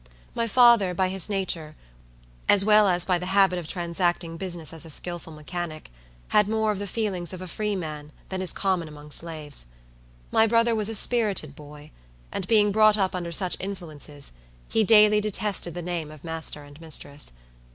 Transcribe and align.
My 0.33 0.47
father, 0.47 0.95
by 0.95 1.09
his 1.09 1.29
nature, 1.29 1.75
as 2.49 2.65
well 2.65 2.87
as 2.87 3.05
by 3.05 3.19
the 3.19 3.27
habit 3.27 3.59
of 3.59 3.67
transacting 3.67 4.35
business 4.35 4.73
as 4.73 4.83
a 4.83 4.89
skillful 4.89 5.31
mechanic, 5.31 5.91
had 6.29 6.47
more 6.49 6.71
of 6.71 6.79
the 6.79 6.87
feelings 6.87 7.33
of 7.33 7.39
a 7.43 7.47
freeman 7.47 8.11
than 8.29 8.41
is 8.41 8.51
common 8.51 8.87
among 8.87 9.11
slaves. 9.11 9.67
My 10.31 10.47
brother 10.47 10.73
was 10.73 10.89
a 10.89 10.95
spirited 10.95 11.55
boy; 11.55 11.91
and 12.31 12.47
being 12.47 12.71
brought 12.71 12.97
up 12.97 13.13
under 13.13 13.31
such 13.31 13.57
influences, 13.59 14.31
he 14.67 14.83
daily 14.83 15.21
detested 15.21 15.75
the 15.75 15.83
name 15.83 16.09
of 16.09 16.23
master 16.23 16.63
and 16.63 16.81
mistress. 16.81 17.33